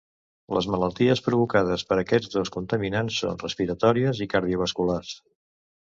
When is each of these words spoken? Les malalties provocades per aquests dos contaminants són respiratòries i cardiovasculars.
Les 0.57 0.67
malalties 0.75 1.21
provocades 1.25 1.85
per 1.91 1.99
aquests 2.05 2.33
dos 2.39 2.53
contaminants 2.57 3.21
són 3.25 3.41
respiratòries 3.47 4.27
i 4.29 4.33
cardiovasculars. 4.37 5.19